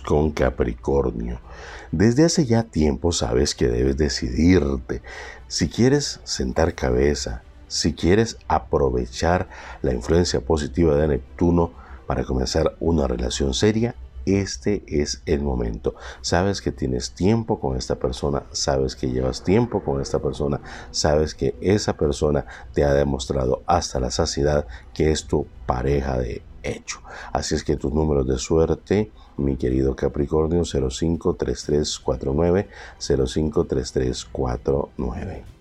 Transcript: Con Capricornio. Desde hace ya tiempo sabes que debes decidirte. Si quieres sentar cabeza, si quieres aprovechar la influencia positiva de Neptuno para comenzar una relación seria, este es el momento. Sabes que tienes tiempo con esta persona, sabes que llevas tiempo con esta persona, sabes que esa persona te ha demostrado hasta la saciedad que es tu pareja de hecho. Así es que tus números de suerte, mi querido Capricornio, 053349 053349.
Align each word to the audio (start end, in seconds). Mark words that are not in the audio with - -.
Con 0.00 0.30
Capricornio. 0.30 1.40
Desde 1.90 2.24
hace 2.24 2.46
ya 2.46 2.62
tiempo 2.62 3.10
sabes 3.10 3.56
que 3.56 3.66
debes 3.66 3.96
decidirte. 3.96 5.02
Si 5.48 5.68
quieres 5.68 6.20
sentar 6.22 6.76
cabeza, 6.76 7.42
si 7.66 7.94
quieres 7.94 8.38
aprovechar 8.46 9.48
la 9.82 9.92
influencia 9.92 10.40
positiva 10.40 10.94
de 10.94 11.08
Neptuno 11.08 11.72
para 12.06 12.22
comenzar 12.22 12.76
una 12.78 13.08
relación 13.08 13.52
seria, 13.52 13.96
este 14.36 14.82
es 14.86 15.22
el 15.26 15.42
momento. 15.42 15.94
Sabes 16.20 16.60
que 16.60 16.72
tienes 16.72 17.12
tiempo 17.12 17.60
con 17.60 17.76
esta 17.76 17.96
persona, 17.96 18.44
sabes 18.52 18.96
que 18.96 19.10
llevas 19.10 19.44
tiempo 19.44 19.82
con 19.82 20.00
esta 20.00 20.18
persona, 20.18 20.60
sabes 20.90 21.34
que 21.34 21.54
esa 21.60 21.96
persona 21.96 22.46
te 22.72 22.84
ha 22.84 22.94
demostrado 22.94 23.62
hasta 23.66 24.00
la 24.00 24.10
saciedad 24.10 24.66
que 24.94 25.10
es 25.10 25.26
tu 25.26 25.46
pareja 25.66 26.18
de 26.18 26.42
hecho. 26.62 27.00
Así 27.32 27.54
es 27.54 27.64
que 27.64 27.76
tus 27.76 27.92
números 27.92 28.26
de 28.26 28.38
suerte, 28.38 29.10
mi 29.36 29.56
querido 29.56 29.94
Capricornio, 29.96 30.64
053349 30.64 32.68
053349. 32.98 35.59